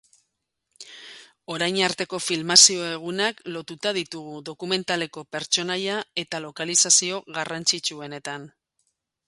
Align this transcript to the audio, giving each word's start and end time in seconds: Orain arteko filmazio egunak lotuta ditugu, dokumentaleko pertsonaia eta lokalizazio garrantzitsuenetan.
Orain 1.55 1.75
arteko 1.87 2.19
filmazio 2.27 2.87
egunak 2.93 3.43
lotuta 3.57 3.93
ditugu, 3.99 4.35
dokumentaleko 4.49 5.25
pertsonaia 5.37 6.01
eta 6.25 6.41
lokalizazio 6.47 7.21
garrantzitsuenetan. 7.39 8.49